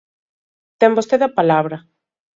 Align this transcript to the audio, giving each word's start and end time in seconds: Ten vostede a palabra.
Ten 0.79 0.91
vostede 0.97 1.25
a 1.27 1.35
palabra. 1.39 1.77